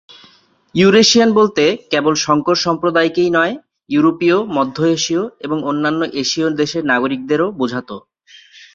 [0.75, 3.53] Eurasian বলতে কেবল সংকর সম্প্রদায়কেই নয়,
[3.89, 7.89] ইউরোপীয়, মধ্যএশীয় এবং অন্যান্য এশীয় দেশের নাগরিকদেরও বোঝাত।